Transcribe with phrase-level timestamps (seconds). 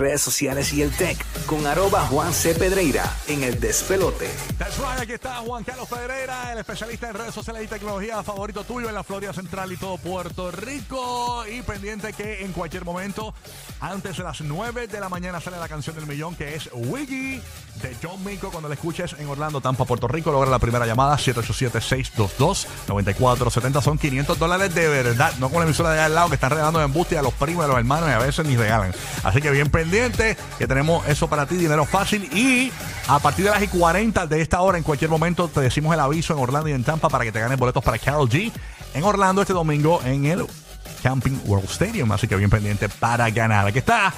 [0.00, 2.54] redes sociales y el tech con arroba Juan C.
[2.54, 4.28] Pedreira en el despelote.
[4.98, 8.94] Aquí está Juan Carlos Pedreira, el especialista en redes sociales y tecnología favorito tuyo en
[8.94, 11.44] la Florida Central y todo Puerto Rico.
[11.46, 13.34] Y pendiente que en cualquier momento,
[13.80, 17.42] antes de las 9 de la mañana, sale la canción del millón que es Wiggy
[17.82, 18.50] de John Mico.
[18.50, 23.82] Cuando la escuches en Orlando, Tampa, Puerto Rico, logra la primera llamada 787-622-9470.
[23.82, 26.50] Son 500 dólares de verdad, no con la emisora de allá al lado que están
[26.50, 28.94] regalando en buste a los primos, a los hermanos y a veces ni regalan.
[29.22, 29.89] Así que bien pendiente,
[30.58, 32.24] que tenemos eso para ti, dinero fácil.
[32.32, 32.72] Y
[33.08, 36.00] a partir de las y 40 de esta hora, en cualquier momento, te decimos el
[36.00, 38.52] aviso en Orlando y en Tampa para que te ganes boletos para Carol G
[38.94, 40.46] en Orlando este domingo en el
[41.02, 42.10] Camping World Stadium.
[42.12, 43.66] Así que bien pendiente para ganar.
[43.66, 44.12] Aquí está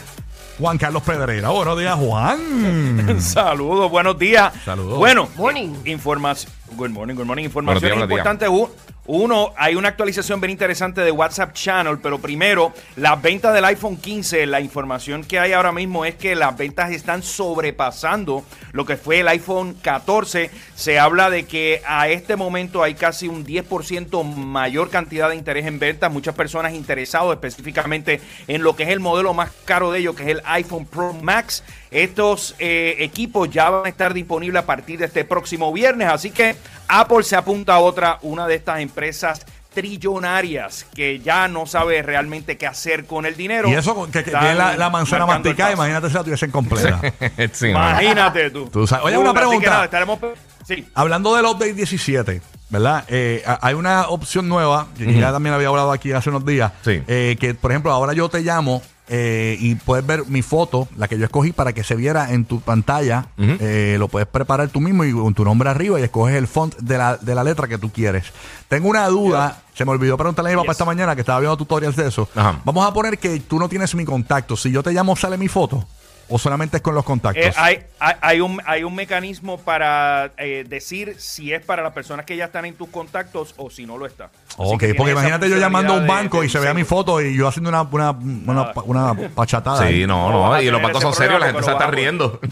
[0.59, 1.48] Juan Carlos Pedreira.
[1.51, 3.17] Buenos días, Juan.
[3.20, 4.53] Saludos, buenos días.
[4.65, 4.98] Saludos.
[4.98, 5.75] Bueno, Morning.
[5.87, 6.53] información.
[6.77, 7.48] Good morning, good morning.
[7.53, 8.92] Buenos días, Información importante.
[9.06, 13.97] Uno, hay una actualización bien interesante de WhatsApp Channel, pero primero, las ventas del iPhone
[13.97, 18.97] 15, la información que hay ahora mismo es que las ventas están sobrepasando lo que
[18.97, 20.53] fue el iPhone 14.
[20.77, 25.66] Se habla de que a este momento hay casi un 10% mayor cantidad de interés
[25.66, 26.12] en ventas.
[26.12, 30.22] Muchas personas interesadas específicamente en lo que es el modelo más caro de ellos, que
[30.22, 31.64] es el iPhone Pro Max.
[31.91, 36.31] Estos eh, equipos ya van a estar disponibles a partir de este próximo viernes, así
[36.31, 36.55] que
[37.01, 42.57] Apple se apunta a otra, una de estas empresas trillonarias que ya no sabe realmente
[42.59, 43.69] qué hacer con el dinero.
[43.69, 47.01] Y eso que, que tiene la, la manzana masticada, imagínate si la tuviesen completa.
[47.53, 47.69] Sí.
[47.69, 48.69] Imagínate tú.
[48.69, 49.07] Tú sabes.
[49.07, 49.71] Oye, una pregunta.
[49.71, 50.19] nada, estaremos-
[50.67, 50.87] Sí.
[50.95, 52.41] Hablando del update 17,
[52.71, 53.05] ¿verdad?
[53.09, 57.03] Eh, hay una opción nueva, que ya también había hablado aquí hace unos días, Sí.
[57.09, 61.08] eh, que por ejemplo ahora yo te llamo eh, y puedes ver mi foto, la
[61.08, 63.27] que yo escogí para que se viera en tu pantalla.
[63.39, 66.77] Eh, lo puedes preparar tú mismo y con tu nombre arriba y escoges el font
[66.78, 68.25] de la, de la letra que tú quieres.
[68.69, 70.75] Tengo una duda, se me olvidó preguntarle a mi papá Yes.
[70.77, 72.28] esta mañana que estaba viendo tutorials de eso.
[72.34, 72.61] Ajá.
[72.64, 74.56] Vamos a poner que tú no tienes mi contacto.
[74.56, 75.84] Si yo te llamo, ¿sale mi foto?
[76.28, 77.44] ¿O solamente es con los contactos?
[77.44, 81.92] Eh, hay, hay, hay un, hay un mecanismo para eh, decir si es para las
[81.92, 84.31] personas que ya están en tus contactos o si no lo está.
[84.57, 87.35] Ok, que porque imagínate yo llamando a un banco y se vea mi foto y
[87.37, 89.89] yo haciendo una, una, una, una pachatada.
[89.89, 92.41] Sí, no, No Y los bancos son serios, la gente se está riendo.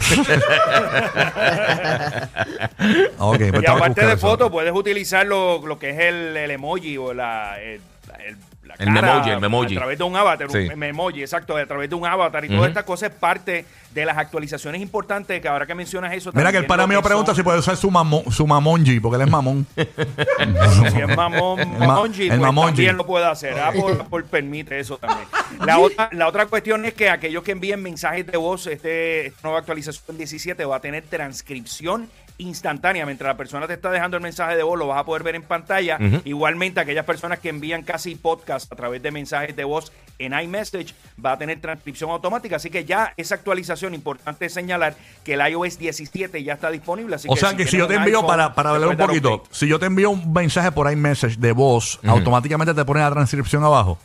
[3.19, 4.27] Ok, pues Y aparte de eso.
[4.27, 7.81] foto, puedes utilizar lo, lo que es el, el emoji o la, el,
[8.19, 9.75] el- la El cara memoji, el memoji.
[9.75, 10.69] A través de un avatar, Sí.
[10.71, 12.45] un memoji, exacto, a través de un avatar.
[12.45, 12.57] Y Ujú.
[12.57, 16.31] toda esta cosa es parte de las actualizaciones importantes que ahora que mencionas eso.
[16.33, 19.15] Mira que el pana mío pregunta son- si puede usar su, mamón, su mamonji, porque
[19.17, 19.67] él es mamón.
[19.75, 22.69] Si es mamón, El ma- mamonji, el pues mamonji.
[22.71, 23.59] también lo puede hacer.
[23.59, 25.27] Apple, Apple permite eso también.
[25.65, 29.39] La otra, la otra cuestión es que aquellos que envíen mensajes de voz, este, esta
[29.43, 32.09] nueva actualización 17 va a tener transcripción
[32.41, 33.05] instantánea.
[33.05, 35.35] Mientras la persona te está dejando el mensaje de voz, lo vas a poder ver
[35.35, 35.97] en pantalla.
[36.25, 40.93] Igualmente, aquellas personas que envían casi podcast a través de mensajes de voz en iMessage
[41.23, 42.57] va a tener transcripción automática.
[42.57, 47.15] Así que ya esa actualización, importante señalar que el iOS 17 ya está disponible.
[47.15, 49.67] Así O sea que si yo te envío, iPhone, para, para hablar un poquito, si
[49.67, 53.97] yo te envío un mensaje por iMessage de voz, automáticamente te pone la transcripción abajo.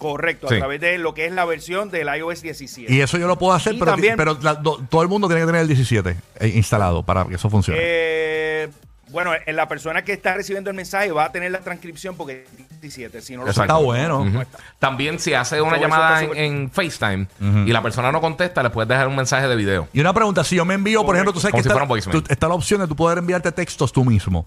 [0.00, 0.54] Correcto, Sí.
[0.54, 2.92] a través de lo que es la versión del iOS 17.
[2.92, 5.28] Y eso yo lo puedo hacer, Y pero, también- pero la- do- todo el mundo
[5.28, 7.78] tiene que tener el 17 eh, instalado para que eso funcione.
[7.82, 8.68] Eh,
[9.10, 12.44] bueno, eh, la persona que está recibiendo el mensaje va a tener la transcripción porque
[12.70, 13.20] es 17.
[13.20, 14.24] Si no lo Eso está bueno.
[14.78, 17.26] También si hace una Todo llamada en, FaceTime
[17.66, 19.88] y la persona no contesta, le puedes dejar un mensaje de video.
[19.92, 21.74] Y una pregunta, si yo me envío, por ejemplo, tú sabes Como que si está,
[21.74, 22.22] fuera un voicemail.
[22.22, 24.46] tú- está la opción de tú poder enviarte textos tú mismo.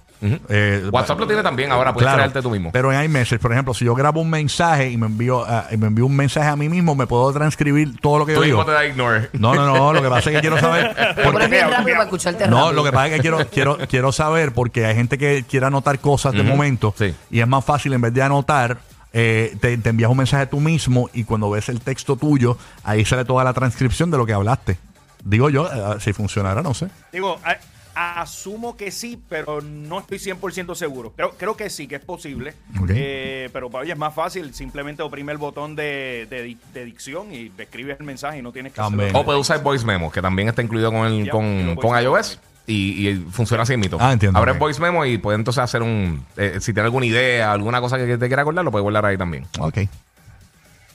[0.50, 2.72] Eh, WhatsApp lo tiene también ahora, puedes Claro, crearte tú mismo.
[2.72, 5.78] Pero en iMessage, por ejemplo, si yo grabo un mensaje y me envío, ah, y
[5.78, 8.46] me envío un mensaje a mí mismo, me puedo transcribir todo lo que Tú yo
[8.46, 8.66] digo.
[8.66, 9.29] te da ignore.
[9.34, 10.96] No, no, no, lo que pasa es que quiero saber.
[12.03, 15.44] Escucharte No, lo que pasa es que quiero, quiero, quiero saber porque hay gente que
[15.47, 17.14] quiere anotar cosas de momento Sí.
[17.31, 18.78] y es más fácil en vez de anotar.
[19.16, 23.06] eh, te, te envías un mensaje tú mismo y cuando ves el texto tuyo, ahí
[23.06, 24.80] sale toda la transcripción de lo que hablaste.
[25.24, 26.88] Digo yo, eh, si funcionará, no sé.
[27.12, 27.58] Digo, a-
[27.96, 31.14] a- asumo que sí, pero no estoy 100% seguro.
[31.16, 32.56] Creo, creo que sí, que es posible.
[32.81, 32.90] Ok.
[32.91, 34.52] Eh, pero para ella es más fácil.
[34.56, 38.52] Simplemente oprime el botón de, de, di- de dicción y escribes el mensaje y no
[38.52, 39.09] tienes que También.
[39.09, 39.20] hacerlo.
[39.20, 41.99] O puedes usar Voice Memo, que también está incluido con, el, Ya, con, con memo
[42.02, 42.40] iOS.
[42.65, 43.97] Y, y funciona así mito.
[43.99, 44.57] Ah, entiendo, Abre ok.
[44.57, 46.25] Voice Memo y puede entonces hacer un.
[46.37, 49.17] eh, si tiene alguna idea, alguna cosa que te quiera acordar, lo puede guardar ahí
[49.17, 49.45] también.
[49.59, 49.79] Ok.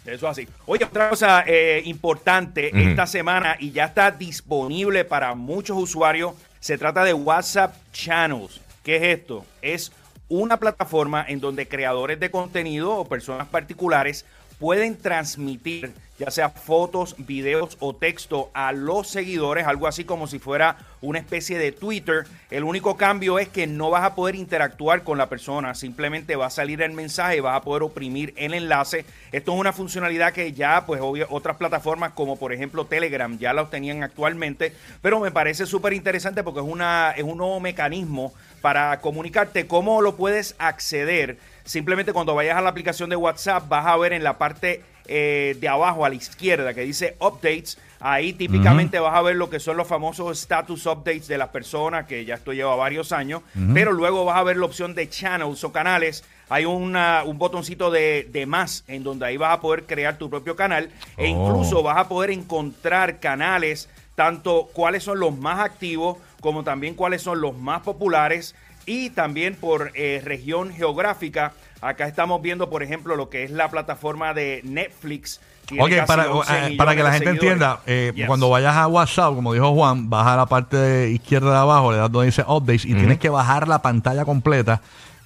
[0.07, 0.49] Eso así.
[0.65, 6.33] Oye, otra cosa eh, importante esta semana y ya está disponible para muchos usuarios.
[6.61, 8.63] Se trata de WhatsApp Channels.
[8.83, 9.45] ¿Qué es esto?
[9.61, 9.93] Es
[10.31, 14.25] una plataforma en donde creadores de contenido o personas particulares
[14.59, 20.41] pueden transmitir ya sea fotos, videos o texto a los seguidores, algo así como si
[20.41, 22.27] fuera una especie de Twitter.
[22.51, 26.47] El único cambio es que no vas a poder interactuar con la persona, simplemente va
[26.47, 29.05] a salir el mensaje y vas a poder oprimir el enlace.
[29.31, 33.53] Esto es una funcionalidad que ya, pues, obvio, otras plataformas como por ejemplo Telegram ya
[33.53, 38.33] la tenían actualmente, pero me parece súper interesante porque es, una, es un nuevo mecanismo
[38.61, 39.67] para comunicarte.
[39.67, 41.39] ¿Cómo lo puedes acceder?
[41.65, 45.57] Simplemente cuando vayas a la aplicación de WhatsApp vas a ver en la parte eh,
[45.59, 47.79] de abajo a la izquierda que dice Updates.
[48.01, 52.07] Ahí típicamente vas a ver lo que son los famosos status updates de las personas,
[52.07, 53.43] que ya esto lleva varios años,
[53.75, 56.23] pero luego vas a ver la opción de channels o canales.
[56.49, 60.31] Hay una, un botoncito de, de más en donde ahí vas a poder crear tu
[60.31, 61.27] propio canal e Oh.
[61.27, 67.23] incluso vas a poder encontrar canales, tanto cuáles son los más activos como también cuáles
[67.23, 68.55] son los más populares
[68.87, 71.53] y también por eh, región geográfica.
[71.81, 75.41] Acá estamos viendo, por ejemplo, lo que es la plataforma de Netflix.
[75.79, 77.53] Ok, casi para, 11 eh, para que la gente seguidores.
[77.53, 78.27] entienda, eh, Yes.
[78.27, 81.99] cuando vayas a WhatsApp, como dijo Juan, vas a la parte izquierda de abajo, le
[81.99, 84.81] das donde dice Updates y tienes que bajar la pantalla completa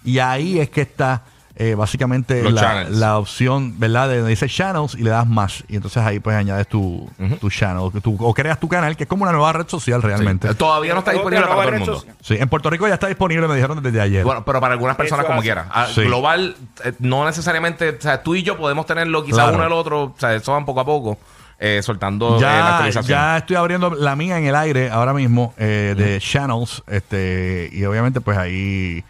[0.04, 1.22] y ahí es que está
[1.56, 4.08] eh, básicamente la, la opción, ¿verdad?
[4.08, 7.10] De donde dice Channels y le das más y entonces ahí pues añades tu,
[7.40, 10.48] tu channel tu- o creas tu canal, que es como una nueva red social realmente.
[10.48, 10.54] Sí.
[10.54, 12.00] Todavía no está disponible para nueva todo el red mundo.
[12.00, 12.16] social.
[12.22, 14.24] Sí, en Puerto Rico ya está disponible, me dijeron desde ayer.
[14.24, 15.66] Bueno, pero para algunas personas Eso como quiera.
[15.70, 16.02] Ah, Sí.
[16.04, 19.56] Global, eh, no necesariamente, o sea, tú y yo podemos tenerlo quizás Claro.
[19.56, 21.18] uno el otro, o sea, eso van poco a poco,
[21.58, 23.18] eh, soltando eh, la ya, actualización.
[23.18, 27.84] ya estoy abriendo la mía en el aire ahora mismo eh, de channels este y
[27.84, 29.04] obviamente pues ahí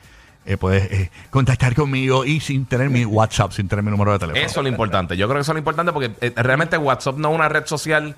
[0.45, 4.19] eh, puedes eh, contactar conmigo y sin tener mi WhatsApp, sin tener mi número de
[4.19, 4.45] teléfono.
[4.45, 5.17] Eso es lo importante.
[5.17, 7.67] Yo creo que eso es lo importante porque eh, realmente WhatsApp no es una red
[7.67, 8.15] social,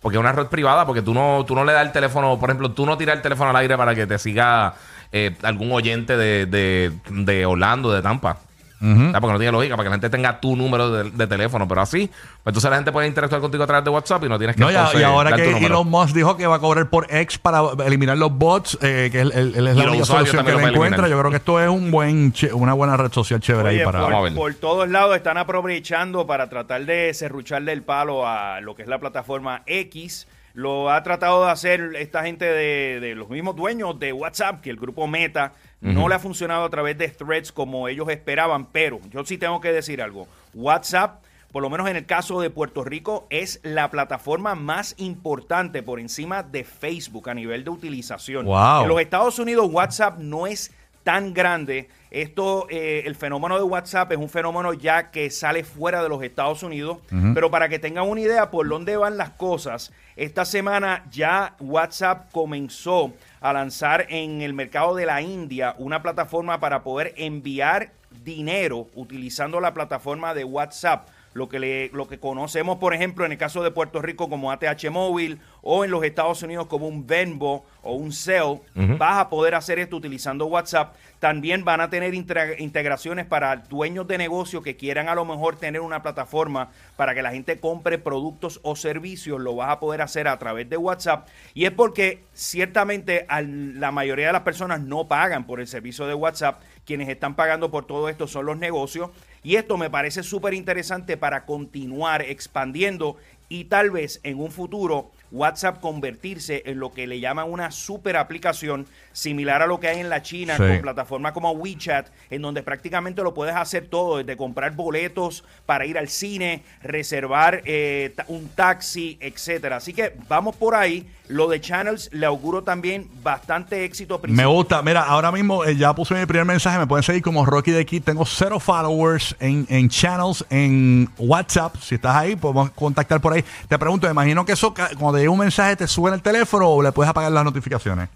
[0.00, 2.48] porque es una red privada, porque tú no, tú no le das el teléfono, por
[2.48, 4.74] ejemplo, tú no tiras el teléfono al aire para que te siga
[5.12, 8.38] eh, algún oyente de, de, de Orlando, de Tampa.
[8.78, 11.66] Porque no tiene lógica, para que la gente tenga tu número de, de teléfono.
[11.66, 14.36] Pero así, pues entonces la gente puede interactuar contigo a través de WhatsApp y no
[14.38, 15.66] tienes que No, y, a- entonces y ahora que.
[15.66, 19.20] Elon Musk dijo que va a cobrar por X para eliminar los bots, eh, que
[19.22, 21.08] él, él- él es la única solución que le encuentra, eliminar.
[21.10, 24.00] yo creo que esto es un buen una buena red social chévere Oye, ahí para...
[24.00, 24.38] por, Vamos a verlo.
[24.40, 28.88] por todos lados están aprovechando para tratar de serrucharle el palo a lo que es
[28.88, 30.28] la plataforma X.
[30.54, 34.70] Lo ha tratado de hacer esta gente de, de los mismos dueños de WhatsApp, que
[34.70, 35.52] el grupo Meta
[35.86, 39.60] no le ha funcionado a través de threads como ellos esperaban, pero yo sí tengo
[39.60, 40.26] que decir algo.
[40.54, 41.22] WhatsApp,
[41.52, 46.00] por lo menos en el caso de Puerto Rico, es la plataforma más importante por
[46.00, 48.46] encima de Facebook a nivel de utilización.
[48.46, 48.82] Wow.
[48.82, 50.72] En los Estados Unidos WhatsApp no es
[51.06, 51.88] tan grande.
[52.10, 56.20] Esto, eh, el fenómeno de WhatsApp es un fenómeno ya que sale fuera de los
[56.20, 56.98] Estados Unidos.
[57.32, 62.32] Pero para que tengan una idea por dónde van las cosas, esta semana ya WhatsApp
[62.32, 67.92] comenzó a lanzar en el mercado de la India una plataforma para poder enviar
[68.24, 73.32] dinero utilizando la plataforma de WhatsApp lo que, le, lo que conocemos, por ejemplo, en
[73.32, 77.06] el caso de Puerto Rico como ATH Móvil o en los Estados Unidos como un
[77.06, 78.60] Venmo o un Zelle,
[78.98, 80.94] vas a poder hacer esto utilizando WhatsApp.
[81.18, 85.56] También van a tener integra- integraciones para dueños de negocio que quieran a lo mejor
[85.56, 90.02] tener una plataforma para que la gente compre productos o servicios, lo vas a poder
[90.02, 91.26] hacer a través de WhatsApp.
[91.52, 96.14] Y es porque ciertamente la mayoría de las personas no pagan por el servicio de
[96.14, 96.60] WhatsApp.
[96.84, 99.10] Quienes están pagando por todo esto son los negocios.
[99.42, 103.16] Y esto me parece súper interesante para continuar expandiendo
[103.48, 108.16] y tal vez en un futuro WhatsApp convertirse en lo que le llaman una super
[108.16, 110.62] aplicación similar a lo que hay en la China Sí.
[110.62, 115.86] con plataformas como WeChat, en donde prácticamente lo puedes hacer todo, desde comprar boletos para
[115.86, 119.76] ir al cine, reservar eh, un taxi, etcétera.
[119.76, 121.06] Así que vamos por ahí.
[121.28, 124.20] Lo de Channels le auguro también bastante éxito.
[124.28, 124.80] Me gusta.
[124.82, 126.78] Mira, ahora mismo eh, ya puse mi primer mensaje.
[126.78, 128.04] Me pueden seguir como Rocky de Kid.
[128.04, 131.74] Tengo cero followers en, en channels, en WhatsApp.
[131.80, 133.44] Si estás ahí, podemos contactar por ahí.
[133.68, 136.68] Te pregunto, me imagino que eso, cuando llega un mensaje, te sube en el teléfono
[136.68, 138.08] o le puedes apagar las notificaciones.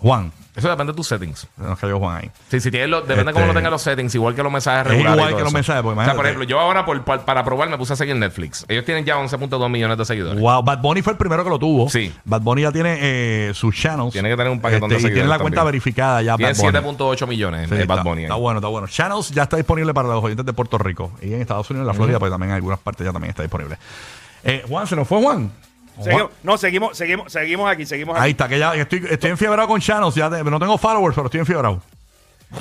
[0.00, 0.32] Juan.
[0.54, 1.46] Eso depende de tus settings.
[1.56, 2.30] Nos cayó Juan ahí.
[2.50, 4.50] Sí, si tienes los- depende de Este- cómo lo tengan los settings, igual que los
[4.52, 5.14] mensajes Es regulares.
[5.16, 5.54] igual y todo que los eso.
[5.56, 8.16] mensajes, porque O sea, por ejemplo, yo ahora por- para probar me puse a seguir
[8.16, 8.64] Netflix.
[8.68, 10.40] Ellos tienen ya 11.2 millones de seguidores.
[10.40, 11.88] Wow, Bad Bunny fue el primero que lo tuvo.
[11.88, 12.12] Sí.
[12.24, 14.12] Bad Bunny ya tiene eh, sus channels.
[14.12, 15.72] Tiene que tener un paquetón Este, de Y tiene seguidores la cuenta también.
[15.72, 16.36] verificada ya.
[16.36, 16.72] Tiene Bad Bunny.
[16.72, 18.18] 7.8 millones Sí, de Bad está, Bunny.
[18.22, 18.24] ahí.
[18.24, 18.86] está bueno, está bueno.
[18.88, 21.12] Channels ya está disponible para los oyentes de Puerto Rico.
[21.22, 23.42] Y en Estados Unidos, en la Florida, pues también en algunas partes ya también está
[23.42, 23.78] disponible.
[24.44, 25.50] Eh, Juan, ¿se nos fue Juan?
[26.02, 28.24] Seguimos- no, seguimos, seguimos, seguimos aquí, seguimos aquí.
[28.24, 30.14] Ahí está, que ya estoy, estoy enfiebrado con Channels.
[30.14, 31.82] Ya te- no tengo followers, pero estoy enfiebrado.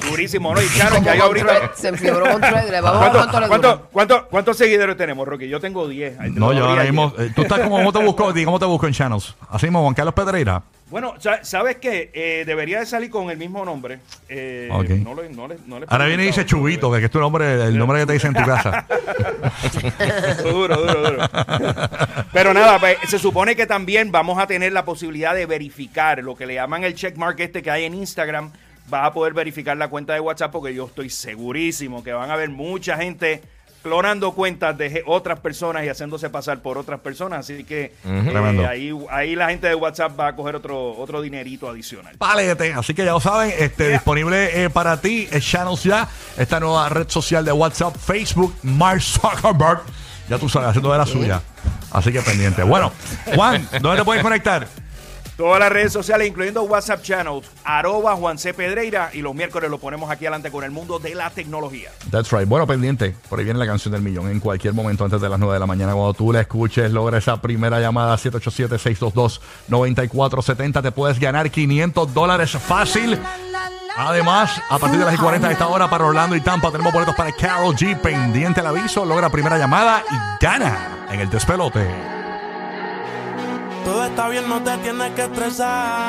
[0.10, 0.62] Durísimo, ¿no?
[0.62, 1.72] Y Channel, ya yo ahorita...
[1.76, 2.70] Se enfiebró con Thread.
[2.70, 5.48] Le vamos a ver ¿Cuánto- cuánto le cuánto- ¿Cuántos seguidores tenemos, Rocky?
[5.48, 6.20] Yo tengo 10.
[6.20, 7.14] Ahí te No, yo ahora mismo.
[7.18, 8.34] eh, ¿Tú estás como cómo te busco?
[8.46, 9.34] ¿Cómo te busco en channels?
[9.50, 10.62] Así mismo, Juan Carlos Pedreira.
[10.90, 12.12] Bueno, sa- ¿sabes qué?
[12.14, 14.00] Eh, debería de salir con el mismo nombre.
[14.30, 14.90] Eh, Ok.
[14.90, 16.46] no le- no le- no le he Ahora viene y dice.
[16.46, 18.86] Chubito, que es tu nombre, el nombre que te dice en tu casa.
[20.44, 21.30] duro, duro, duro.
[22.34, 26.36] Pero nada, pues, se supone que también vamos a tener la posibilidad de verificar lo
[26.36, 28.52] que le llaman el checkmark este que hay en Instagram.
[28.88, 32.34] Vas a poder verificar la cuenta de WhatsApp porque yo estoy segurísimo que van a
[32.34, 33.42] haber mucha gente
[33.88, 37.40] clonando cuentas de otras personas y haciéndose pasar por otras personas.
[37.40, 41.70] Así que eh, ahí, ahí la gente de WhatsApp va a coger otro, otro dinerito
[41.70, 42.18] adicional.
[42.18, 46.60] Palete, así que ya lo saben, este, disponible eh, para ti, es Channels ya, esta
[46.60, 49.82] nueva red social de WhatsApp, Facebook, Mark Zuckerberg,
[50.30, 51.42] ya tú sabes, haciendo de la suya.
[51.92, 52.64] Así que pendiente.
[52.64, 52.92] Bueno,
[53.36, 54.68] Juan, ¿dónde te puedes conectar?
[55.38, 58.56] Todas las redes sociales, incluyendo WhatsApp Channel, arroba Juan C.
[58.56, 61.92] Pedreira, y los miércoles lo ponemos aquí adelante con el mundo de la tecnología.
[62.10, 62.50] That's right.
[62.50, 63.16] Bueno, pendiente.
[63.30, 64.32] Por ahí viene la canción del millón.
[64.32, 67.20] En cualquier momento antes de las 9 de la mañana, cuando tú la escuches, logra
[67.20, 70.82] esa primera llamada 787-622-9470.
[70.82, 73.20] Te puedes ganar 500 dólares fácil.
[73.96, 77.14] Además, a partir de las 40 de esta hora para Orlando y Tampa, tenemos boletos
[77.16, 77.96] para Carol G.
[78.00, 82.17] Pendiente el aviso, logra primera llamada y gana en el despelote.
[83.88, 86.08] Todo está bien, no te tienes que estresar.